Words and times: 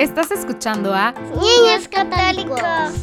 Estás 0.00 0.30
escuchando 0.30 0.94
a 0.94 1.12
Niños 1.12 1.86
Católicos, 1.86 2.58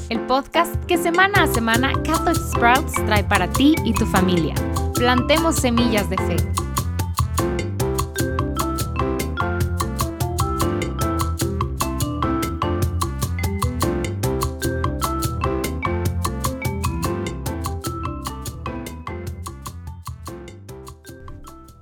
el 0.09 0.19
podcast 0.21 0.83
que 0.85 0.97
semana 0.97 1.43
a 1.43 1.47
semana 1.47 1.93
Catholic 2.03 2.35
Sprouts 2.35 2.95
trae 3.05 3.23
para 3.23 3.47
ti 3.47 3.75
y 3.83 3.93
tu 3.93 4.07
familia. 4.07 4.55
Plantemos 4.95 5.57
semillas 5.57 6.09
de 6.09 6.17
fe. 6.17 6.37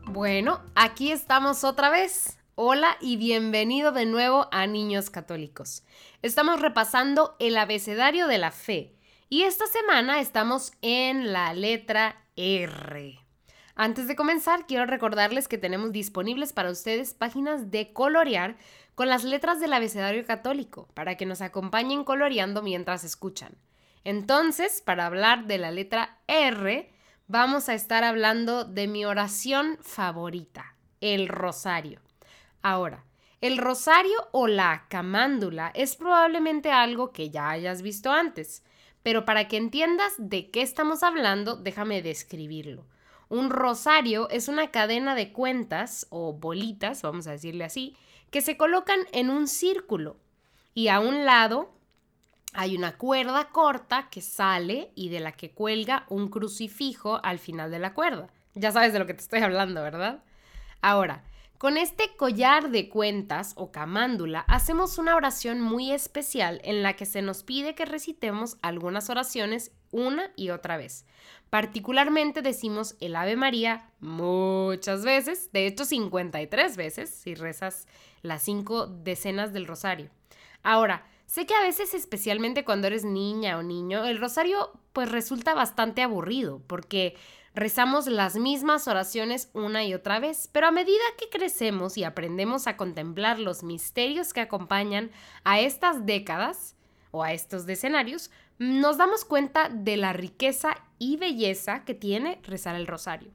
Bueno, 0.08 0.60
aquí 0.76 1.14
estamos 1.14 1.64
otra 1.64 1.90
vez. 1.90 2.35
Hola 2.58 2.96
y 3.02 3.18
bienvenido 3.18 3.92
de 3.92 4.06
nuevo 4.06 4.48
a 4.50 4.66
Niños 4.66 5.10
Católicos. 5.10 5.84
Estamos 6.22 6.62
repasando 6.62 7.36
el 7.38 7.58
abecedario 7.58 8.28
de 8.28 8.38
la 8.38 8.52
fe 8.52 8.96
y 9.28 9.42
esta 9.42 9.68
semana 9.68 10.22
estamos 10.22 10.72
en 10.82 11.34
la 11.34 11.54
letra 11.54 12.24
R. 12.38 13.20
Antes 13.76 14.08
de 14.08 14.16
comenzar, 14.16 14.68
quiero 14.68 14.86
recordarles 14.86 15.50
que 15.50 15.58
tenemos 15.58 15.92
disponibles 15.92 16.54
para 16.54 16.72
ustedes 16.72 17.14
páginas 17.14 17.72
de 17.72 17.92
colorear 17.92 18.56
con 18.96 19.10
las 19.10 19.26
letras 19.26 19.60
del 19.60 19.74
abecedario 19.74 20.26
católico 20.26 20.88
para 20.94 21.18
que 21.18 21.26
nos 21.26 21.42
acompañen 21.42 22.06
coloreando 22.06 22.62
mientras 22.62 23.04
escuchan. 23.04 23.58
Entonces, 24.06 24.82
para 24.82 25.08
hablar 25.08 25.46
de 25.48 25.58
la 25.58 25.72
letra 25.72 26.20
R, 26.28 26.90
vamos 27.28 27.68
a 27.68 27.74
estar 27.74 28.06
hablando 28.06 28.64
de 28.64 28.88
mi 28.88 29.04
oración 29.04 29.78
favorita, 29.82 30.78
el 31.02 31.28
rosario. 31.28 32.05
Ahora, 32.66 33.06
el 33.42 33.60
rosario 33.60 34.28
o 34.32 34.48
la 34.48 34.88
camándula 34.90 35.72
es 35.76 35.96
probablemente 35.96 36.72
algo 36.72 37.12
que 37.12 37.30
ya 37.30 37.52
hayas 37.52 37.84
visto 37.84 38.12
antes, 38.12 38.64
pero 39.04 39.24
para 39.24 39.48
que 39.48 39.58
entiendas 39.58 40.14
de 40.18 40.50
qué 40.50 40.64
estamos 40.64 41.04
hablando, 41.04 41.58
déjame 41.58 42.02
describirlo. 42.02 42.88
Un 43.30 43.52
rosario 43.52 44.28
es 44.32 44.48
una 44.48 44.72
cadena 44.72 45.14
de 45.14 45.32
cuentas 45.32 46.08
o 46.10 46.34
bolitas, 46.34 47.04
vamos 47.04 47.28
a 47.28 47.34
decirle 47.34 47.66
así, 47.66 47.96
que 48.32 48.42
se 48.42 48.58
colocan 48.58 49.02
en 49.12 49.30
un 49.30 49.48
círculo 49.48 50.18
y 50.74 50.88
a 50.88 51.00
un 51.00 51.24
lado 51.24 51.72
hay 52.54 52.76
una 52.76 52.98
cuerda 52.98 53.50
corta 53.50 54.10
que 54.10 54.22
sale 54.22 54.92
y 54.96 55.10
de 55.10 55.20
la 55.20 55.34
que 55.34 55.52
cuelga 55.52 56.08
un 56.10 56.30
crucifijo 56.30 57.20
al 57.24 57.38
final 57.38 57.70
de 57.70 57.78
la 57.78 57.94
cuerda. 57.94 58.28
Ya 58.56 58.72
sabes 58.72 58.92
de 58.92 58.98
lo 58.98 59.06
que 59.06 59.14
te 59.14 59.22
estoy 59.22 59.42
hablando, 59.42 59.84
¿verdad? 59.84 60.24
Ahora, 60.82 61.24
con 61.58 61.78
este 61.78 62.16
collar 62.18 62.70
de 62.70 62.90
cuentas 62.90 63.54
o 63.56 63.72
camándula 63.72 64.42
hacemos 64.48 64.98
una 64.98 65.16
oración 65.16 65.62
muy 65.62 65.92
especial 65.92 66.60
en 66.64 66.84
la 66.84 66.96
que 66.96 67.06
se 67.06 67.22
nos 67.22 67.44
pide 67.44 67.76
que 67.76 67.86
recitemos 67.86 68.58
algunas 68.62 69.10
oraciones 69.10 69.72
una 69.92 70.32
y 70.36 70.50
otra 70.50 70.78
vez. 70.78 71.06
Particularmente 71.50 72.42
decimos 72.42 72.96
el 73.00 73.16
Ave 73.16 73.38
María 73.38 73.90
muchas 74.00 75.06
veces, 75.06 75.52
de 75.54 75.68
hecho 75.68 75.86
53 75.86 76.76
veces 76.76 77.10
si 77.10 77.36
rezas 77.36 77.88
las 78.22 78.44
cinco 78.44 78.88
decenas 78.88 79.54
del 79.54 79.68
rosario. 79.68 80.10
Ahora, 80.64 81.08
sé 81.26 81.46
que 81.46 81.54
a 81.54 81.62
veces, 81.62 81.94
especialmente 81.94 82.66
cuando 82.66 82.88
eres 82.88 83.06
niña 83.06 83.58
o 83.58 83.64
niño, 83.64 84.06
el 84.06 84.18
rosario 84.18 84.72
pues 84.94 85.12
resulta 85.12 85.54
bastante 85.54 86.02
aburrido 86.02 86.62
porque 86.68 87.16
Rezamos 87.56 88.08
las 88.08 88.36
mismas 88.36 88.86
oraciones 88.90 89.50
una 89.54 89.86
y 89.86 89.94
otra 89.94 90.20
vez, 90.20 90.50
pero 90.52 90.68
a 90.68 90.72
medida 90.72 91.00
que 91.18 91.30
crecemos 91.30 91.98
y 91.98 92.04
aprendemos 92.04 92.68
a 92.68 92.76
contemplar 92.76 93.40
los 93.40 93.64
misterios 93.64 94.34
que 94.34 94.42
acompañan 94.42 95.10
a 95.46 95.62
estas 95.62 96.06
décadas 96.06 96.76
o 97.12 97.24
a 97.24 97.32
estos 97.32 97.66
decenarios, 97.66 98.30
nos 98.60 98.98
damos 98.98 99.24
cuenta 99.24 99.70
de 99.70 99.96
la 99.96 100.12
riqueza 100.12 100.76
y 101.00 101.16
belleza 101.16 101.86
que 101.86 101.94
tiene 101.94 102.42
rezar 102.44 102.76
el 102.76 102.88
rosario. 102.88 103.32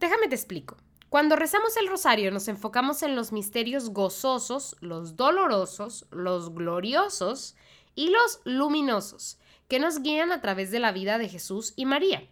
Déjame 0.00 0.28
te 0.28 0.36
explico. 0.36 0.78
Cuando 1.10 1.36
rezamos 1.36 1.76
el 1.76 1.88
rosario 1.88 2.30
nos 2.30 2.48
enfocamos 2.48 3.02
en 3.02 3.14
los 3.14 3.30
misterios 3.30 3.90
gozosos, 3.90 4.74
los 4.80 5.16
dolorosos, 5.16 6.06
los 6.10 6.54
gloriosos 6.54 7.56
y 7.94 8.08
los 8.08 8.40
luminosos, 8.44 9.38
que 9.68 9.78
nos 9.78 10.00
guían 10.00 10.32
a 10.32 10.40
través 10.40 10.70
de 10.70 10.80
la 10.80 10.92
vida 10.92 11.18
de 11.18 11.28
Jesús 11.28 11.74
y 11.76 11.84
María. 11.84 12.26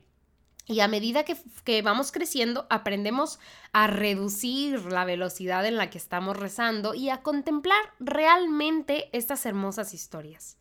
Y 0.67 0.81
a 0.81 0.89
medida 0.89 1.25
que, 1.25 1.83
vamos 1.83 2.13
creciendo, 2.13 2.67
aprendemos 2.71 3.41
a 3.73 3.89
reducir 3.89 4.93
la 4.93 5.05
velocidad 5.05 5.67
en 5.67 5.77
la 5.77 5.91
que 5.91 5.99
estamos 5.99 6.37
rezando 6.37 6.95
y 6.95 7.11
a 7.11 7.23
contemplar 7.23 7.83
realmente 7.99 9.09
estas 9.13 9.45
hermosas 9.45 9.93
historias. 9.93 10.57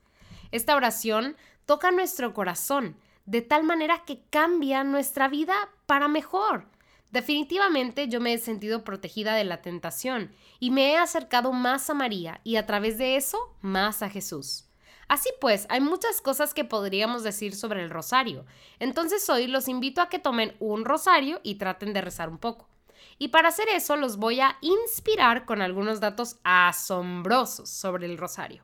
Esta 0.52 0.76
oración 0.76 1.38
toca 1.66 1.92
nuestro 1.92 2.34
corazón 2.34 2.98
de 3.26 3.42
tal 3.42 3.64
manera 3.64 4.04
que 4.06 4.24
cambia 4.30 4.84
nuestra 4.84 5.28
vida 5.28 5.54
para 5.86 6.08
mejor. 6.08 6.66
Definitivamente 7.12 8.08
yo 8.08 8.20
me 8.20 8.34
he 8.34 8.38
sentido 8.38 8.84
protegida 8.84 9.36
de 9.36 9.44
la 9.44 9.62
tentación 9.62 10.32
y 10.60 10.72
me 10.72 10.94
he 10.94 10.98
acercado 10.98 11.54
más 11.54 11.90
a 11.90 11.94
María 11.94 12.42
y 12.44 12.56
a 12.56 12.66
través 12.66 12.98
de 12.98 13.18
eso 13.18 13.38
más 13.62 14.02
a 14.02 14.10
Jesús. 14.10 14.71
Así 15.12 15.30
pues, 15.42 15.66
hay 15.68 15.82
muchas 15.82 16.22
cosas 16.22 16.54
que 16.54 16.64
podríamos 16.64 17.22
decir 17.22 17.54
sobre 17.54 17.84
el 17.84 17.90
rosario. 17.90 18.46
Entonces 18.80 19.30
hoy 19.30 19.48
los 19.48 19.68
invito 19.68 20.00
a 20.00 20.08
que 20.08 20.20
tomen 20.20 20.56
un 20.62 20.86
rosario 20.86 21.42
y 21.44 21.56
traten 21.56 21.92
de 21.92 22.00
rezar 22.00 22.30
un 22.30 22.38
poco. 22.38 22.70
Y 23.18 23.28
para 23.28 23.50
hacer 23.50 23.68
eso 23.68 23.98
los 23.98 24.16
voy 24.16 24.40
a 24.40 24.56
inspirar 24.62 25.44
con 25.44 25.62
algunos 25.62 26.00
datos 26.00 26.38
asombrosos 26.46 27.70
sobre 27.70 28.06
el 28.06 28.18
rosario. 28.18 28.64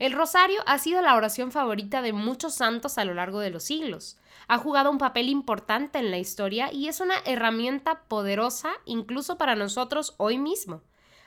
El 0.00 0.14
rosario 0.14 0.64
ha 0.66 0.78
sido 0.78 1.00
la 1.00 1.14
oración 1.14 1.52
favorita 1.52 2.02
de 2.02 2.12
muchos 2.12 2.54
santos 2.54 2.98
a 2.98 3.04
lo 3.04 3.14
largo 3.14 3.38
de 3.38 3.50
los 3.50 3.62
siglos. 3.62 4.18
Ha 4.48 4.58
jugado 4.58 4.90
un 4.90 4.98
papel 4.98 5.28
importante 5.28 6.00
en 6.00 6.10
la 6.10 6.18
historia 6.18 6.72
y 6.72 6.88
es 6.88 6.98
una 6.98 7.18
herramienta 7.24 8.00
poderosa 8.08 8.72
incluso 8.84 9.38
para 9.38 9.54
nosotros 9.54 10.14
hoy 10.16 10.38
mismo. 10.38 10.82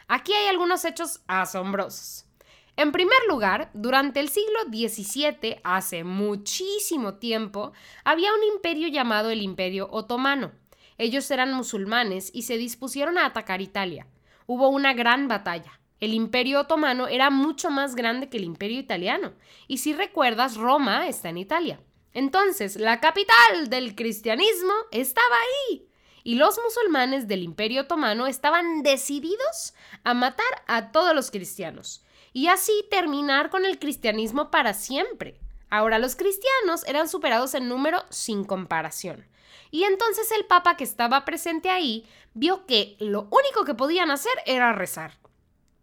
Aquí 0.10 0.34
hay 0.34 0.48
algunos 0.48 0.84
hechos 0.84 1.22
asombrosos. 1.28 2.27
En 2.78 2.92
primer 2.92 3.18
lugar, 3.28 3.72
durante 3.74 4.20
el 4.20 4.30
siglo 4.30 4.60
XVII, 4.70 5.62
hace 5.64 6.04
muchísimo 6.04 7.16
tiempo, 7.16 7.74
había 8.04 8.32
un 8.32 8.44
imperio 8.54 8.88
llamado 8.88 9.32
el 9.32 9.42
Imperio 9.42 9.90
Otomano. 9.90 10.52
Ellos 11.00 11.30
eran 11.32 11.54
musulmanes 11.54 12.30
y 12.36 12.44
se 12.44 12.56
dispusieron 12.56 13.18
a 13.18 13.26
atacar 13.26 13.64
Italia. 13.64 14.06
Hubo 14.46 14.70
una 14.70 14.94
gran 14.94 15.28
batalla. 15.28 15.80
El 16.00 16.14
imperio 16.14 16.62
otomano 16.62 17.08
era 17.08 17.32
mucho 17.32 17.72
más 17.72 17.96
grande 17.96 18.30
que 18.30 18.38
el 18.38 18.44
imperio 18.44 18.80
italiano. 18.80 19.34
Y 19.68 19.80
si 19.80 19.94
recuerdas, 19.94 20.56
Roma 20.56 21.08
está 21.08 21.30
en 21.30 21.40
Italia. 21.40 21.80
Entonces, 22.14 22.76
la 22.76 23.00
capital 23.00 23.72
del 23.72 23.96
cristianismo 23.96 24.74
estaba 24.92 25.36
ahí. 25.36 25.90
Y 26.24 26.36
los 26.36 26.60
musulmanes 26.64 27.28
del 27.28 27.42
imperio 27.42 27.82
otomano 27.82 28.28
estaban 28.28 28.84
decididos 28.84 29.74
a 30.04 30.14
matar 30.14 30.64
a 30.68 30.92
todos 30.92 31.16
los 31.16 31.32
cristianos 31.32 32.04
y 32.38 32.50
así 32.50 32.86
terminar 32.92 33.50
con 33.50 33.66
el 33.66 33.80
cristianismo 33.80 34.52
para 34.52 34.76
siempre. 34.76 35.40
Ahora 35.72 35.98
los 35.98 36.16
cristianos 36.16 36.86
eran 36.86 37.10
superados 37.10 37.56
en 37.56 37.68
número 37.68 38.04
sin 38.12 38.44
comparación. 38.44 39.28
Y 39.72 39.86
entonces 39.86 40.32
el 40.32 40.46
Papa 40.46 40.78
que 40.78 40.84
estaba 40.84 41.26
presente 41.26 41.72
ahí 41.72 42.08
vio 42.36 42.68
que 42.68 42.96
lo 43.00 43.22
único 43.22 43.66
que 43.66 43.74
podían 43.74 44.12
hacer 44.12 44.34
era 44.46 44.72
rezar. 44.72 45.14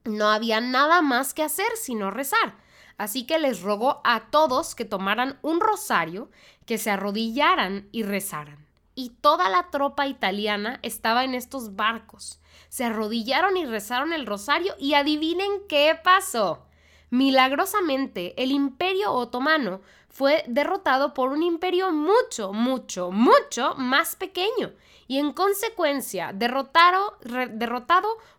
No 0.05 0.29
había 0.29 0.61
nada 0.61 1.03
más 1.03 1.35
que 1.35 1.43
hacer 1.43 1.67
sino 1.75 2.13
rezar. 2.13 2.55
Así 2.99 3.27
que 3.27 3.41
les 3.41 3.63
rogó 3.63 4.01
a 4.05 4.31
todos 4.31 4.77
que 4.77 4.85
tomaran 4.85 5.41
un 5.43 5.59
rosario, 5.59 6.31
que 6.67 6.79
se 6.79 6.93
arrodillaran 6.93 7.89
y 7.91 8.05
rezaran 8.05 8.64
y 8.95 9.11
toda 9.11 9.49
la 9.49 9.71
tropa 9.71 10.07
italiana 10.07 10.79
estaba 10.83 11.25
en 11.25 11.35
estos 11.35 11.77
barcos. 11.77 12.41
Se 12.69 12.85
arrodillaron 12.85 13.57
y 13.57 13.65
rezaron 13.65 14.13
el 14.13 14.27
rosario 14.27 14.75
y 14.79 14.95
adivinen 14.95 15.51
qué 15.69 15.99
pasó. 16.03 16.67
Milagrosamente, 17.11 18.35
el 18.43 18.51
imperio 18.51 19.13
otomano 19.13 19.81
fue 20.09 20.45
derrotado 20.47 21.15
por 21.15 21.31
un 21.31 21.43
imperio 21.43 21.91
mucho, 21.93 22.53
mucho, 22.53 23.11
mucho 23.11 23.75
más 23.77 24.17
pequeño 24.17 24.73
y 25.07 25.19
en 25.19 25.33
consecuencia 25.33 26.33
derrotado, 26.33 27.19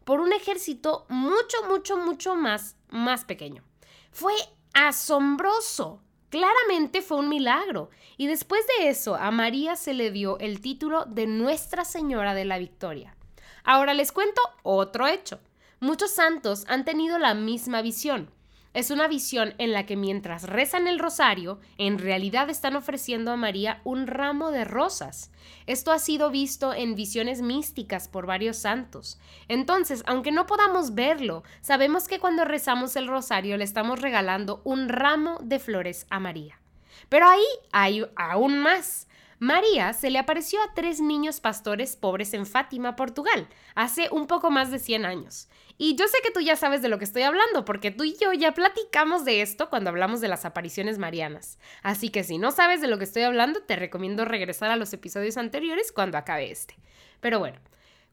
por 0.03 0.19
un 0.19 0.33
ejército 0.33 1.05
mucho, 1.09 1.57
mucho, 1.67 1.97
mucho 1.97 2.35
más, 2.35 2.75
más 2.89 3.25
pequeño. 3.25 3.63
Fue 4.11 4.33
asombroso. 4.73 6.01
Claramente 6.29 7.01
fue 7.01 7.17
un 7.17 7.29
milagro. 7.29 7.89
Y 8.17 8.27
después 8.27 8.65
de 8.77 8.89
eso, 8.89 9.15
a 9.15 9.31
María 9.31 9.75
se 9.75 9.93
le 9.93 10.11
dio 10.11 10.37
el 10.39 10.61
título 10.61 11.05
de 11.05 11.27
Nuestra 11.27 11.85
Señora 11.85 12.33
de 12.33 12.45
la 12.45 12.57
Victoria. 12.57 13.15
Ahora 13.63 13.93
les 13.93 14.11
cuento 14.11 14.41
otro 14.63 15.07
hecho. 15.07 15.39
Muchos 15.79 16.11
santos 16.11 16.65
han 16.67 16.85
tenido 16.85 17.17
la 17.19 17.33
misma 17.33 17.81
visión. 17.81 18.29
Es 18.75 18.91
una 18.91 19.07
visión 19.07 19.55
en 19.57 19.71
la 19.71 19.85
que 19.85 19.95
mientras 19.95 20.43
rezan 20.43 20.87
el 20.87 20.99
rosario, 20.99 21.61
en 21.77 21.97
realidad 21.97 22.49
están 22.49 22.75
ofreciendo 22.75 23.31
a 23.31 23.37
María 23.37 23.79
un 23.85 24.05
ramo 24.05 24.51
de 24.51 24.65
rosas. 24.65 25.31
Esto 25.65 25.93
ha 25.93 25.97
sido 25.97 26.29
visto 26.29 26.73
en 26.73 26.93
visiones 26.93 27.41
místicas 27.41 28.09
por 28.09 28.25
varios 28.25 28.57
santos. 28.57 29.17
Entonces, 29.47 30.03
aunque 30.05 30.33
no 30.33 30.45
podamos 30.45 30.93
verlo, 30.93 31.43
sabemos 31.61 32.09
que 32.09 32.19
cuando 32.19 32.43
rezamos 32.43 32.97
el 32.97 33.07
rosario 33.07 33.55
le 33.55 33.63
estamos 33.63 34.01
regalando 34.01 34.61
un 34.65 34.89
ramo 34.89 35.39
de 35.41 35.59
flores 35.59 36.05
a 36.09 36.19
María. 36.19 36.59
Pero 37.07 37.29
ahí 37.29 37.45
hay 37.71 38.05
aún 38.17 38.59
más. 38.59 39.07
María 39.39 39.91
se 39.91 40.09
le 40.09 40.19
apareció 40.19 40.61
a 40.61 40.73
tres 40.73 41.01
niños 41.01 41.41
pastores 41.41 41.97
pobres 41.97 42.33
en 42.33 42.45
Fátima, 42.45 42.95
Portugal, 42.95 43.49
hace 43.75 44.07
un 44.11 44.27
poco 44.27 44.49
más 44.49 44.71
de 44.71 44.79
100 44.79 45.05
años. 45.05 45.49
Y 45.77 45.95
yo 45.95 46.07
sé 46.07 46.19
que 46.23 46.31
tú 46.31 46.39
ya 46.39 46.55
sabes 46.55 46.81
de 46.81 46.87
lo 46.87 46.99
que 46.99 47.03
estoy 47.03 47.23
hablando, 47.23 47.65
porque 47.65 47.91
tú 47.91 48.05
y 48.05 48.15
yo 48.17 48.31
ya 48.31 48.53
platicamos 48.53 49.25
de 49.25 49.41
esto 49.41 49.69
cuando 49.69 49.89
hablamos 49.89 50.21
de 50.21 50.29
las 50.29 50.45
apariciones 50.45 50.99
marianas. 50.99 51.59
Así 51.83 52.09
que 52.09 52.23
si 52.23 52.37
no 52.37 52.51
sabes 52.51 52.79
de 52.79 52.87
lo 52.87 52.97
que 52.97 53.03
estoy 53.03 53.23
hablando, 53.23 53.61
te 53.61 53.75
recomiendo 53.75 54.23
regresar 54.23 54.71
a 54.71 54.77
los 54.77 54.93
episodios 54.93 55.35
anteriores 55.35 55.91
cuando 55.91 56.17
acabe 56.17 56.49
este. 56.49 56.77
Pero 57.19 57.39
bueno, 57.39 57.59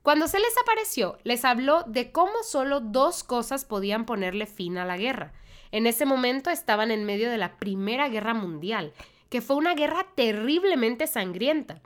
cuando 0.03 0.27
se 0.27 0.41
les 0.41 0.55
apareció, 0.61 1.19
les 1.23 1.45
habló 1.45 1.85
de 1.87 2.11
cómo 2.11 2.43
solo 2.43 2.81
dos 2.81 3.23
cosas 3.23 3.65
podían 3.65 4.07
ponerle 4.07 4.47
fin 4.47 4.77
a 4.77 4.85
la 4.85 4.97
guerra. 4.97 5.33
En 5.71 5.87
ese 5.87 6.05
momento 6.05 6.51
estaban 6.51 6.91
en 6.91 7.05
medio 7.05 7.31
de 7.31 7.39
la 7.39 7.57
Primera 7.59 8.09
Guerra 8.09 8.35
Mundial 8.35 8.93
que 9.33 9.41
fue 9.41 9.57
una 9.57 9.75
guerra 9.75 10.09
terriblemente 10.15 11.07
sangrienta. 11.07 11.81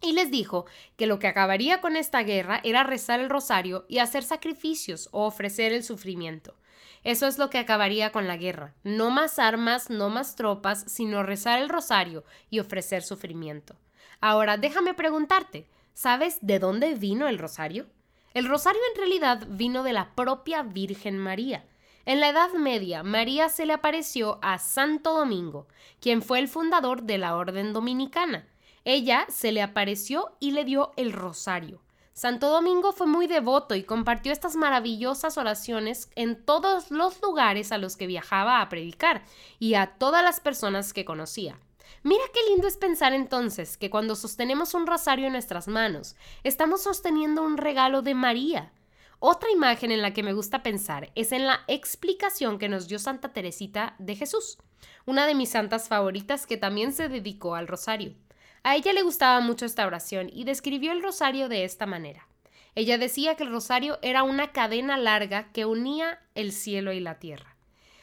Y 0.00 0.14
les 0.14 0.32
dijo 0.32 0.66
que 0.96 1.06
lo 1.06 1.20
que 1.20 1.28
acabaría 1.28 1.80
con 1.80 1.94
esta 1.94 2.24
guerra 2.24 2.60
era 2.64 2.82
rezar 2.82 3.20
el 3.20 3.30
rosario 3.30 3.86
y 3.88 3.98
hacer 3.98 4.24
sacrificios 4.24 5.08
o 5.12 5.24
ofrecer 5.24 5.72
el 5.72 5.84
sufrimiento. 5.84 6.56
Eso 7.04 7.28
es 7.28 7.38
lo 7.38 7.50
que 7.50 7.58
acabaría 7.58 8.10
con 8.10 8.26
la 8.26 8.36
guerra. 8.36 8.74
No 8.82 9.10
más 9.10 9.38
armas, 9.38 9.90
no 9.90 10.10
más 10.10 10.34
tropas, 10.34 10.84
sino 10.88 11.22
rezar 11.22 11.62
el 11.62 11.68
rosario 11.68 12.24
y 12.50 12.58
ofrecer 12.58 13.04
sufrimiento. 13.04 13.76
Ahora, 14.20 14.56
déjame 14.56 14.92
preguntarte, 14.92 15.68
¿sabes 15.94 16.38
de 16.40 16.58
dónde 16.58 16.94
vino 16.94 17.28
el 17.28 17.38
rosario? 17.38 17.86
El 18.34 18.48
rosario 18.48 18.80
en 18.92 18.98
realidad 18.98 19.46
vino 19.48 19.84
de 19.84 19.92
la 19.92 20.16
propia 20.16 20.64
Virgen 20.64 21.16
María. 21.16 21.64
En 22.04 22.18
la 22.18 22.30
Edad 22.30 22.52
Media, 22.52 23.04
María 23.04 23.48
se 23.48 23.64
le 23.64 23.72
apareció 23.72 24.40
a 24.42 24.58
Santo 24.58 25.14
Domingo, 25.14 25.68
quien 26.00 26.20
fue 26.20 26.40
el 26.40 26.48
fundador 26.48 27.04
de 27.04 27.16
la 27.16 27.36
Orden 27.36 27.72
Dominicana. 27.72 28.48
Ella 28.84 29.24
se 29.28 29.52
le 29.52 29.62
apareció 29.62 30.32
y 30.40 30.50
le 30.50 30.64
dio 30.64 30.92
el 30.96 31.12
rosario. 31.12 31.80
Santo 32.12 32.50
Domingo 32.50 32.92
fue 32.92 33.06
muy 33.06 33.28
devoto 33.28 33.76
y 33.76 33.84
compartió 33.84 34.32
estas 34.32 34.56
maravillosas 34.56 35.38
oraciones 35.38 36.10
en 36.16 36.44
todos 36.44 36.90
los 36.90 37.22
lugares 37.22 37.70
a 37.70 37.78
los 37.78 37.96
que 37.96 38.08
viajaba 38.08 38.60
a 38.60 38.68
predicar 38.68 39.22
y 39.60 39.74
a 39.74 39.86
todas 39.98 40.24
las 40.24 40.40
personas 40.40 40.92
que 40.92 41.04
conocía. 41.04 41.56
Mira 42.02 42.24
qué 42.34 42.40
lindo 42.50 42.66
es 42.66 42.76
pensar 42.76 43.12
entonces 43.12 43.76
que 43.76 43.90
cuando 43.90 44.16
sostenemos 44.16 44.74
un 44.74 44.88
rosario 44.88 45.26
en 45.26 45.32
nuestras 45.32 45.68
manos, 45.68 46.16
estamos 46.42 46.82
sosteniendo 46.82 47.42
un 47.42 47.56
regalo 47.56 48.02
de 48.02 48.14
María. 48.14 48.72
Otra 49.24 49.52
imagen 49.52 49.92
en 49.92 50.02
la 50.02 50.12
que 50.12 50.24
me 50.24 50.32
gusta 50.32 50.64
pensar 50.64 51.12
es 51.14 51.30
en 51.30 51.46
la 51.46 51.60
explicación 51.68 52.58
que 52.58 52.68
nos 52.68 52.88
dio 52.88 52.98
Santa 52.98 53.32
Teresita 53.32 53.94
de 54.00 54.16
Jesús, 54.16 54.58
una 55.06 55.28
de 55.28 55.36
mis 55.36 55.50
santas 55.50 55.86
favoritas 55.86 56.44
que 56.44 56.56
también 56.56 56.92
se 56.92 57.08
dedicó 57.08 57.54
al 57.54 57.68
rosario. 57.68 58.14
A 58.64 58.74
ella 58.74 58.92
le 58.92 59.02
gustaba 59.02 59.38
mucho 59.38 59.64
esta 59.64 59.86
oración 59.86 60.28
y 60.32 60.42
describió 60.42 60.90
el 60.90 61.04
rosario 61.04 61.48
de 61.48 61.62
esta 61.62 61.86
manera. 61.86 62.26
Ella 62.74 62.98
decía 62.98 63.36
que 63.36 63.44
el 63.44 63.52
rosario 63.52 64.00
era 64.02 64.24
una 64.24 64.50
cadena 64.50 64.96
larga 64.96 65.52
que 65.52 65.66
unía 65.66 66.18
el 66.34 66.50
cielo 66.50 66.92
y 66.92 66.98
la 66.98 67.20
tierra. 67.20 67.54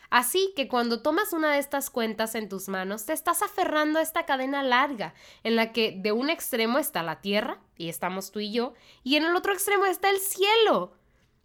Así 0.09 0.53
que 0.55 0.69
cuando 0.69 1.01
tomas 1.01 1.33
una 1.33 1.51
de 1.51 1.59
estas 1.59 1.89
cuentas 1.89 2.33
en 2.33 2.47
tus 2.47 2.69
manos, 2.69 3.05
te 3.05 3.11
estás 3.11 3.41
aferrando 3.41 3.99
a 3.99 4.03
esta 4.03 4.25
cadena 4.25 4.63
larga, 4.63 5.13
en 5.43 5.57
la 5.57 5.73
que 5.73 5.91
de 5.91 6.13
un 6.13 6.29
extremo 6.29 6.79
está 6.79 7.03
la 7.03 7.19
tierra, 7.19 7.59
y 7.75 7.89
estamos 7.89 8.31
tú 8.31 8.39
y 8.39 8.53
yo, 8.53 8.73
y 9.03 9.17
en 9.17 9.25
el 9.25 9.35
otro 9.35 9.51
extremo 9.51 9.85
está 9.85 10.09
el 10.09 10.19
cielo. 10.19 10.93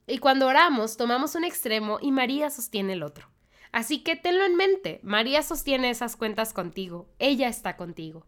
Y 0.07 0.19
cuando 0.19 0.47
oramos, 0.47 0.97
tomamos 0.97 1.35
un 1.35 1.45
extremo 1.45 1.99
y 2.01 2.13
María 2.13 2.51
sostiene 2.51 2.93
el 2.93 3.03
otro. 3.03 3.29
Así 3.73 4.05
que 4.05 4.17
tenlo 4.17 4.45
en 4.45 4.55
mente, 4.55 5.01
María 5.03 5.43
sostiene 5.43 5.91
esas 5.91 6.17
cuentas 6.17 6.53
contigo, 6.53 7.09
ella 7.19 7.49
está 7.49 7.77
contigo. 7.77 8.27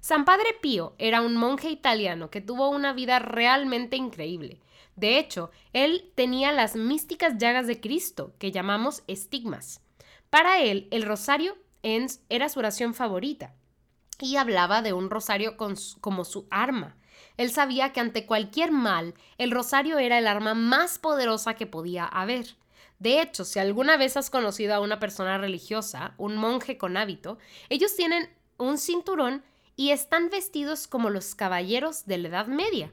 San 0.00 0.24
Padre 0.24 0.56
Pío 0.60 0.94
era 0.98 1.20
un 1.20 1.36
monje 1.36 1.70
italiano 1.70 2.30
que 2.30 2.40
tuvo 2.40 2.68
una 2.70 2.92
vida 2.92 3.18
realmente 3.18 3.96
increíble. 3.96 4.60
De 4.96 5.18
hecho, 5.18 5.50
él 5.72 6.10
tenía 6.14 6.50
las 6.50 6.74
místicas 6.74 7.38
llagas 7.38 7.66
de 7.66 7.80
Cristo, 7.80 8.34
que 8.38 8.50
llamamos 8.50 9.04
estigmas. 9.06 9.80
Para 10.30 10.60
él, 10.60 10.88
el 10.90 11.02
rosario 11.02 11.56
era 11.82 12.48
su 12.48 12.58
oración 12.58 12.94
favorita 12.94 13.54
y 14.20 14.36
hablaba 14.36 14.82
de 14.82 14.92
un 14.92 15.10
rosario 15.10 15.56
como 15.56 16.24
su 16.24 16.48
arma. 16.50 16.96
Él 17.36 17.50
sabía 17.50 17.92
que 17.92 18.00
ante 18.00 18.26
cualquier 18.26 18.72
mal, 18.72 19.14
el 19.38 19.50
rosario 19.50 19.98
era 19.98 20.18
el 20.18 20.26
arma 20.26 20.54
más 20.54 20.98
poderosa 20.98 21.54
que 21.54 21.66
podía 21.66 22.04
haber. 22.04 22.56
De 22.98 23.20
hecho, 23.20 23.44
si 23.44 23.58
alguna 23.58 23.96
vez 23.96 24.16
has 24.16 24.30
conocido 24.30 24.74
a 24.74 24.80
una 24.80 24.98
persona 24.98 25.38
religiosa, 25.38 26.14
un 26.18 26.36
monje 26.36 26.78
con 26.78 26.96
hábito, 26.96 27.38
ellos 27.68 27.94
tienen 27.94 28.28
un 28.56 28.78
cinturón 28.78 29.44
y 29.76 29.90
están 29.90 30.30
vestidos 30.30 30.88
como 30.88 31.08
los 31.08 31.34
caballeros 31.36 32.06
de 32.06 32.18
la 32.18 32.28
Edad 32.28 32.46
Media. 32.48 32.92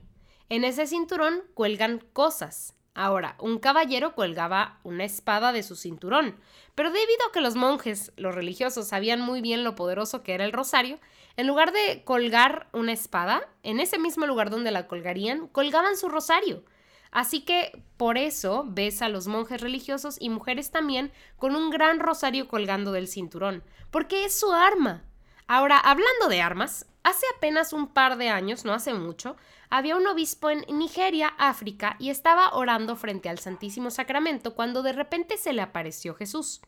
En 0.49 0.63
ese 0.63 0.85
cinturón 0.85 1.41
cuelgan 1.55 1.99
cosas. 2.13 2.75
Ahora, 2.93 3.35
un 3.39 3.57
caballero 3.57 4.15
colgaba 4.15 4.79
una 4.83 5.03
espada 5.03 5.51
de 5.51 5.63
su 5.63 5.75
cinturón, 5.75 6.39
pero 6.75 6.91
debido 6.91 7.27
a 7.27 7.31
que 7.33 7.41
los 7.41 7.55
monjes, 7.55 8.13
los 8.15 8.35
religiosos, 8.35 8.87
sabían 8.87 9.19
muy 9.19 9.41
bien 9.41 9.63
lo 9.63 9.75
poderoso 9.75 10.23
que 10.23 10.33
era 10.33 10.45
el 10.45 10.53
rosario, 10.53 10.99
en 11.37 11.47
lugar 11.47 11.71
de 11.71 12.03
colgar 12.03 12.67
una 12.71 12.93
espada, 12.93 13.47
en 13.63 13.79
ese 13.79 13.97
mismo 13.99 14.25
lugar 14.25 14.49
donde 14.49 14.71
la 14.71 14.87
colgarían, 14.87 15.47
colgaban 15.47 15.97
su 15.97 16.09
rosario. 16.09 16.63
Así 17.11 17.41
que 17.41 17.83
por 17.97 18.17
eso 18.17 18.65
ves 18.67 19.01
a 19.01 19.09
los 19.09 19.27
monjes 19.27 19.61
religiosos 19.61 20.17
y 20.19 20.29
mujeres 20.29 20.71
también 20.71 21.11
con 21.37 21.55
un 21.55 21.69
gran 21.69 21.99
rosario 21.99 22.47
colgando 22.47 22.91
del 22.91 23.07
cinturón, 23.07 23.63
porque 23.89 24.25
es 24.25 24.37
su 24.37 24.51
arma. 24.51 25.03
Ahora, 25.47 25.77
hablando 25.77 26.27
de 26.27 26.41
armas, 26.41 26.87
hace 27.03 27.25
apenas 27.37 27.71
un 27.71 27.87
par 27.87 28.17
de 28.17 28.29
años, 28.29 28.65
no 28.65 28.73
hace 28.73 28.93
mucho, 28.93 29.37
había 29.69 29.95
un 29.95 30.07
obispo 30.07 30.49
en 30.49 30.65
Nigeria, 30.67 31.33
África, 31.37 31.95
y 31.99 32.09
estaba 32.09 32.53
orando 32.53 32.95
frente 32.95 33.29
al 33.29 33.39
Santísimo 33.39 33.91
Sacramento 33.91 34.55
cuando 34.55 34.83
de 34.83 34.93
repente 34.93 35.37
se 35.37 35.53
le 35.53 35.61
apareció 35.61 36.15
Jesús. 36.15 36.61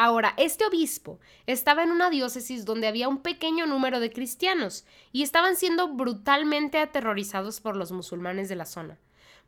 Ahora, 0.00 0.32
este 0.36 0.64
obispo 0.64 1.18
estaba 1.48 1.82
en 1.82 1.90
una 1.90 2.08
diócesis 2.08 2.64
donde 2.64 2.86
había 2.86 3.08
un 3.08 3.18
pequeño 3.18 3.66
número 3.66 3.98
de 3.98 4.12
cristianos 4.12 4.86
y 5.10 5.24
estaban 5.24 5.56
siendo 5.56 5.88
brutalmente 5.88 6.78
aterrorizados 6.78 7.60
por 7.60 7.74
los 7.74 7.90
musulmanes 7.90 8.48
de 8.48 8.54
la 8.54 8.64
zona. 8.64 9.00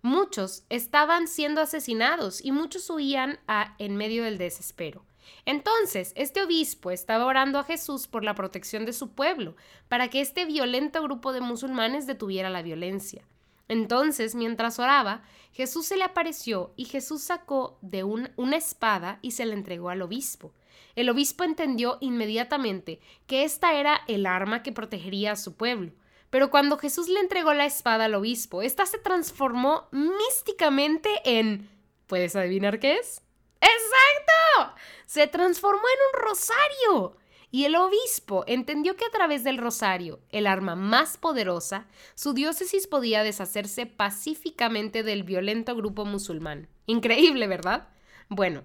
Muchos 0.02 0.64
estaban 0.68 1.28
siendo 1.28 1.60
asesinados 1.60 2.44
y 2.44 2.50
muchos 2.50 2.90
huían 2.90 3.38
en 3.78 3.96
medio 3.96 4.24
del 4.24 4.38
desespero. 4.38 5.04
Entonces, 5.46 6.12
este 6.16 6.42
obispo 6.42 6.90
estaba 6.90 7.26
orando 7.26 7.60
a 7.60 7.64
Jesús 7.64 8.08
por 8.08 8.24
la 8.24 8.34
protección 8.34 8.84
de 8.84 8.92
su 8.92 9.12
pueblo, 9.12 9.54
para 9.86 10.08
que 10.10 10.20
este 10.20 10.46
violento 10.46 11.00
grupo 11.00 11.32
de 11.32 11.42
musulmanes 11.42 12.08
detuviera 12.08 12.50
la 12.50 12.62
violencia. 12.62 13.22
Entonces, 13.70 14.34
mientras 14.34 14.80
oraba, 14.80 15.22
Jesús 15.52 15.86
se 15.86 15.96
le 15.96 16.02
apareció 16.02 16.72
y 16.74 16.86
Jesús 16.86 17.22
sacó 17.22 17.78
de 17.82 18.02
una 18.02 18.56
espada 18.56 19.20
y 19.22 19.30
se 19.30 19.46
la 19.46 19.54
entregó 19.54 19.90
al 19.90 20.02
obispo. 20.02 20.52
El 20.96 21.08
obispo 21.08 21.44
entendió 21.44 21.96
inmediatamente 22.00 22.98
que 23.28 23.44
esta 23.44 23.74
era 23.74 24.00
el 24.08 24.26
arma 24.26 24.64
que 24.64 24.72
protegería 24.72 25.32
a 25.32 25.36
su 25.36 25.54
pueblo. 25.54 25.92
Pero 26.30 26.50
cuando 26.50 26.78
Jesús 26.78 27.08
le 27.08 27.20
entregó 27.20 27.54
la 27.54 27.64
espada 27.64 28.06
al 28.06 28.16
obispo, 28.16 28.60
ésta 28.60 28.86
se 28.86 28.98
transformó 28.98 29.86
místicamente 29.92 31.08
en... 31.24 31.70
¿Puedes 32.08 32.34
adivinar 32.34 32.80
qué 32.80 32.94
es? 32.94 33.22
¡Exacto! 33.60 34.74
Se 35.06 35.28
transformó 35.28 35.78
en 35.78 36.18
un 36.18 36.28
rosario. 36.28 37.16
Y 37.52 37.64
el 37.64 37.74
obispo 37.74 38.44
entendió 38.46 38.96
que 38.96 39.04
a 39.04 39.10
través 39.10 39.42
del 39.42 39.58
rosario, 39.58 40.20
el 40.30 40.46
arma 40.46 40.76
más 40.76 41.16
poderosa, 41.16 41.86
su 42.14 42.32
diócesis 42.32 42.86
podía 42.86 43.24
deshacerse 43.24 43.86
pacíficamente 43.86 45.02
del 45.02 45.24
violento 45.24 45.74
grupo 45.74 46.04
musulmán. 46.04 46.68
Increíble, 46.86 47.48
¿verdad? 47.48 47.88
Bueno, 48.28 48.62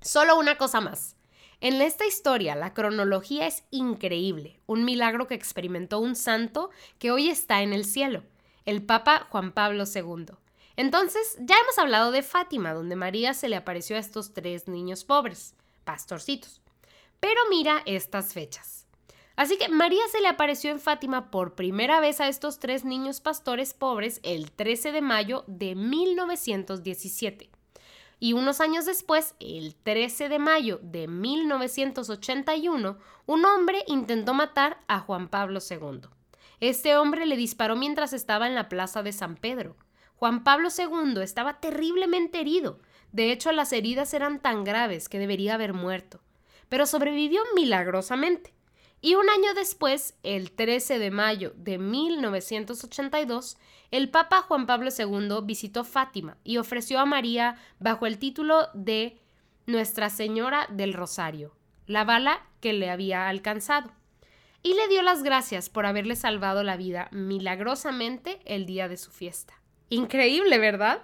solo 0.00 0.38
una 0.38 0.56
cosa 0.56 0.80
más. 0.80 1.16
En 1.60 1.80
esta 1.80 2.06
historia 2.06 2.54
la 2.54 2.74
cronología 2.74 3.46
es 3.46 3.64
increíble, 3.70 4.60
un 4.66 4.84
milagro 4.84 5.26
que 5.26 5.34
experimentó 5.34 5.98
un 5.98 6.16
santo 6.16 6.70
que 6.98 7.10
hoy 7.10 7.28
está 7.28 7.62
en 7.62 7.72
el 7.72 7.84
cielo, 7.84 8.22
el 8.64 8.82
Papa 8.82 9.26
Juan 9.30 9.52
Pablo 9.52 9.84
II. 9.84 10.26
Entonces, 10.76 11.36
ya 11.40 11.56
hemos 11.58 11.78
hablado 11.78 12.10
de 12.10 12.22
Fátima, 12.22 12.72
donde 12.72 12.96
María 12.96 13.32
se 13.32 13.48
le 13.48 13.56
apareció 13.56 13.96
a 13.96 14.00
estos 14.00 14.34
tres 14.34 14.66
niños 14.66 15.04
pobres, 15.04 15.54
pastorcitos. 15.84 16.63
Pero 17.24 17.40
mira 17.48 17.80
estas 17.86 18.34
fechas. 18.34 18.86
Así 19.34 19.56
que 19.56 19.70
María 19.70 20.02
se 20.12 20.20
le 20.20 20.28
apareció 20.28 20.70
en 20.70 20.78
Fátima 20.78 21.30
por 21.30 21.54
primera 21.54 21.98
vez 21.98 22.20
a 22.20 22.28
estos 22.28 22.58
tres 22.58 22.84
niños 22.84 23.22
pastores 23.22 23.72
pobres 23.72 24.20
el 24.24 24.52
13 24.52 24.92
de 24.92 25.00
mayo 25.00 25.42
de 25.46 25.74
1917. 25.74 27.48
Y 28.20 28.34
unos 28.34 28.60
años 28.60 28.84
después, 28.84 29.36
el 29.40 29.74
13 29.74 30.28
de 30.28 30.38
mayo 30.38 30.80
de 30.82 31.08
1981, 31.08 32.98
un 33.24 33.44
hombre 33.46 33.84
intentó 33.86 34.34
matar 34.34 34.76
a 34.86 35.00
Juan 35.00 35.28
Pablo 35.28 35.60
II. 35.66 36.02
Este 36.60 36.98
hombre 36.98 37.24
le 37.24 37.38
disparó 37.38 37.74
mientras 37.74 38.12
estaba 38.12 38.46
en 38.48 38.54
la 38.54 38.68
plaza 38.68 39.02
de 39.02 39.12
San 39.12 39.36
Pedro. 39.36 39.78
Juan 40.16 40.44
Pablo 40.44 40.68
II 40.68 41.22
estaba 41.22 41.58
terriblemente 41.58 42.42
herido. 42.42 42.80
De 43.12 43.32
hecho, 43.32 43.50
las 43.50 43.72
heridas 43.72 44.12
eran 44.12 44.40
tan 44.40 44.62
graves 44.62 45.08
que 45.08 45.18
debería 45.18 45.54
haber 45.54 45.72
muerto. 45.72 46.20
Pero 46.68 46.86
sobrevivió 46.86 47.42
milagrosamente. 47.54 48.54
Y 49.00 49.16
un 49.16 49.28
año 49.28 49.52
después, 49.54 50.14
el 50.22 50.50
13 50.52 50.98
de 50.98 51.10
mayo 51.10 51.52
de 51.56 51.76
1982, 51.76 53.58
el 53.90 54.10
Papa 54.10 54.40
Juan 54.40 54.64
Pablo 54.64 54.88
II 54.96 55.40
visitó 55.42 55.84
Fátima 55.84 56.38
y 56.42 56.56
ofreció 56.56 56.98
a 56.98 57.04
María 57.04 57.56
bajo 57.78 58.06
el 58.06 58.18
título 58.18 58.68
de 58.72 59.20
Nuestra 59.66 60.08
Señora 60.08 60.66
del 60.70 60.94
Rosario, 60.94 61.54
la 61.86 62.04
bala 62.04 62.46
que 62.60 62.72
le 62.72 62.88
había 62.88 63.28
alcanzado, 63.28 63.92
y 64.62 64.72
le 64.72 64.88
dio 64.88 65.02
las 65.02 65.22
gracias 65.22 65.68
por 65.68 65.84
haberle 65.84 66.16
salvado 66.16 66.62
la 66.62 66.78
vida 66.78 67.08
milagrosamente 67.12 68.40
el 68.46 68.64
día 68.64 68.88
de 68.88 68.96
su 68.96 69.10
fiesta. 69.10 69.60
Increíble, 69.90 70.58
¿verdad? 70.58 71.02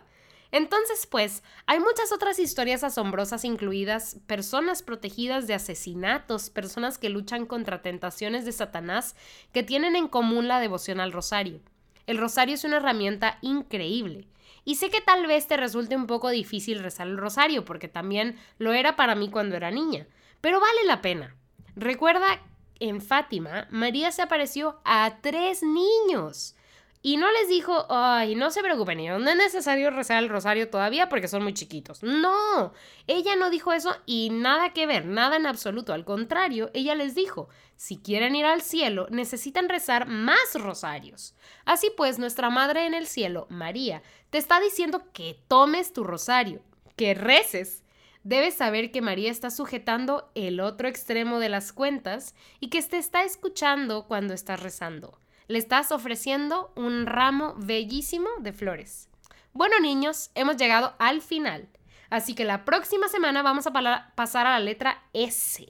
Entonces, 0.53 1.07
pues, 1.07 1.43
hay 1.67 1.79
muchas 1.79 2.13
otras 2.13 2.39
historias 2.39 2.83
asombrosas 2.83 3.45
incluidas 3.45 4.17
personas 4.27 4.83
protegidas 4.83 5.47
de 5.47 5.55
asesinatos, 5.55 6.51
personas 6.51 6.99
que 6.99 7.09
luchan 7.09 7.47
contra 7.47 7.83
tentaciones 7.83 8.45
de 8.45 8.53
Satanás, 8.53 9.15
que 9.53 9.63
tienen 9.63 9.95
en 9.95 10.09
común 10.09 10.49
la 10.49 10.61
devoción 10.61 11.01
al 11.01 11.13
rosario. 11.13 11.61
El 12.07 12.19
rosario 12.19 12.55
es 12.55 12.65
una 12.65 12.79
herramienta 12.79 13.39
increíble. 13.43 14.27
Y 14.65 14.75
sé 14.75 14.91
que 14.91 15.01
tal 15.01 15.27
vez 15.27 15.47
te 15.47 15.57
resulte 15.57 15.97
un 15.97 16.07
poco 16.07 16.29
difícil 16.31 16.81
rezar 16.81 17.07
el 17.07 17.17
rosario, 17.17 17.65
porque 17.65 17.89
también 17.89 18.37
lo 18.59 18.73
era 18.73 18.97
para 18.97 19.15
mí 19.15 19.31
cuando 19.31 19.57
era 19.57 19.71
niña, 19.71 20.07
pero 20.41 20.61
vale 20.61 20.85
la 20.85 21.01
pena. 21.01 21.37
Recuerda, 21.77 22.41
en 22.81 23.01
Fátima, 23.01 23.69
María 23.71 24.11
se 24.11 24.23
apareció 24.23 24.81
a 24.85 25.19
tres 25.23 25.63
niños. 25.63 26.57
Y 27.03 27.17
no 27.17 27.33
les 27.33 27.49
dijo, 27.49 27.87
ay, 27.89 28.35
no 28.35 28.51
se 28.51 28.63
preocupen, 28.63 28.99
no 28.99 29.31
es 29.31 29.37
necesario 29.37 29.91
rezar 29.91 30.23
el 30.23 30.29
rosario 30.29 30.69
todavía 30.69 31.09
porque 31.09 31.29
son 31.29 31.43
muy 31.43 31.55
chiquitos. 31.55 32.03
No, 32.03 32.75
ella 33.07 33.37
no 33.37 33.49
dijo 33.49 33.73
eso 33.73 33.97
y 34.05 34.29
nada 34.31 34.75
que 34.75 34.87
ver, 34.87 35.07
nada 35.07 35.37
en 35.37 35.47
absoluto. 35.47 35.95
Al 35.95 36.05
contrario, 36.05 36.71
ella 36.75 36.95
les 36.95 37.15
dijo, 37.15 37.49
si 37.75 37.97
quieren 37.97 38.37
ir 38.37 38.45
al 38.45 38.61
cielo, 38.61 39.07
necesitan 39.09 39.71
rezar 39.71 40.09
más 40.09 40.55
rosarios. 40.55 41.35
Así 41.65 41.91
pues, 41.97 42.19
nuestra 42.19 42.51
Madre 42.51 42.85
en 42.85 42.93
el 42.93 43.07
cielo, 43.07 43.47
María, 43.49 44.03
te 44.29 44.37
está 44.37 44.61
diciendo 44.61 45.05
que 45.15 45.43
tomes 45.49 45.95
tu 45.95 46.05
rosario, 46.05 46.61
que 46.97 47.15
reces. 47.15 47.83
Debes 48.25 48.53
saber 48.53 48.93
que 48.93 49.01
María 49.01 49.31
está 49.31 49.49
sujetando 49.49 50.31
el 50.35 50.61
otro 50.61 50.87
extremo 50.87 51.39
de 51.39 51.49
las 51.49 51.73
cuentas 51.73 52.35
y 52.61 52.69
que 52.69 52.83
te 52.83 52.99
está 52.99 53.25
escuchando 53.25 54.07
cuando 54.07 54.35
estás 54.35 54.63
rezando 54.63 55.19
le 55.51 55.59
estás 55.59 55.91
ofreciendo 55.91 56.73
un 56.77 57.07
ramo 57.07 57.55
bellísimo 57.57 58.29
de 58.39 58.53
flores. 58.53 59.09
Bueno 59.53 59.81
niños, 59.81 60.31
hemos 60.37 60.57
llegado 60.57 60.95
al 61.01 61.23
final. 61.23 61.69
Así 62.09 62.37
que 62.37 62.45
la 62.45 62.65
próxima 62.65 63.09
semana 63.09 63.43
vamos 63.43 63.67
a 63.67 64.13
pasar 64.15 64.47
a 64.47 64.51
la 64.51 64.61
letra 64.61 65.03
S. 65.13 65.67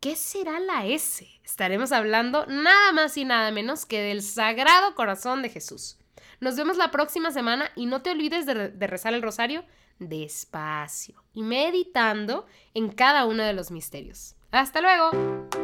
¿Qué 0.00 0.16
será 0.16 0.60
la 0.60 0.84
S? 0.84 1.26
Estaremos 1.42 1.92
hablando 1.92 2.44
nada 2.44 2.92
más 2.92 3.16
y 3.16 3.24
nada 3.24 3.50
menos 3.52 3.86
que 3.86 4.02
del 4.02 4.20
Sagrado 4.20 4.94
Corazón 4.94 5.40
de 5.40 5.48
Jesús. 5.48 5.96
Nos 6.40 6.56
vemos 6.56 6.76
la 6.76 6.90
próxima 6.90 7.30
semana 7.30 7.70
y 7.74 7.86
no 7.86 8.02
te 8.02 8.10
olvides 8.10 8.44
de, 8.44 8.68
de 8.68 8.86
rezar 8.86 9.14
el 9.14 9.22
rosario 9.22 9.64
despacio 9.98 11.24
y 11.32 11.42
meditando 11.42 12.44
en 12.74 12.90
cada 12.90 13.24
uno 13.24 13.44
de 13.44 13.54
los 13.54 13.70
misterios. 13.70 14.36
Hasta 14.50 14.82
luego. 14.82 15.63